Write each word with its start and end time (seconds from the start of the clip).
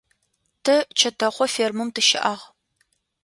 Тэ 0.63 0.75
чэтэхъо 0.99 1.45
фермэм 1.55 1.89
тыщыӏагъ. 1.95 2.43